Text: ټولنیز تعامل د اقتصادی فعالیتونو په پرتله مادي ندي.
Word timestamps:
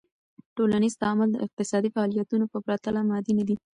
ټولنیز 0.55 0.93
تعامل 1.01 1.29
د 1.33 1.37
اقتصادی 1.45 1.89
فعالیتونو 1.95 2.45
په 2.53 2.59
پرتله 2.65 2.99
مادي 3.09 3.33
ندي. 3.39 3.55